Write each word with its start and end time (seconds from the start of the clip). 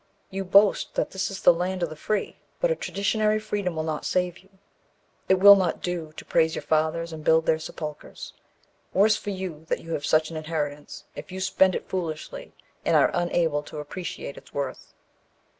You 0.31 0.43
boast 0.45 0.95
that 0.95 1.11
this 1.11 1.29
is 1.29 1.43
the 1.43 1.53
'Land 1.53 1.83
of 1.83 1.89
the 1.91 1.95
Free'; 1.95 2.37
but 2.59 2.71
a 2.71 2.75
traditionary 2.75 3.37
freedom 3.39 3.75
will 3.75 3.83
not 3.83 4.03
save 4.03 4.39
you. 4.39 4.49
It 5.29 5.35
will 5.39 5.55
not 5.55 5.79
do 5.83 6.11
to 6.13 6.25
praise 6.25 6.55
your 6.55 6.63
fathers 6.63 7.13
and 7.13 7.23
build 7.23 7.45
their 7.45 7.59
sepulchres. 7.59 8.33
Worse 8.93 9.15
for 9.15 9.29
you 9.29 9.65
that 9.69 9.81
you 9.81 9.91
have 9.93 10.03
such 10.07 10.31
an 10.31 10.37
inheritance, 10.37 11.03
if 11.15 11.31
you 11.31 11.39
spend 11.39 11.75
it 11.75 11.87
foolishly 11.87 12.51
and 12.83 12.95
are 12.97 13.11
unable 13.13 13.61
to 13.61 13.77
appreciate 13.77 14.37
its 14.37 14.51
worth. 14.51 14.91